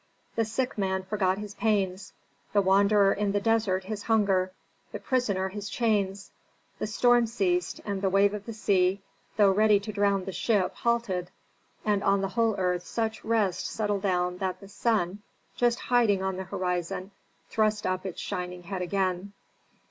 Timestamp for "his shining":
18.01-18.63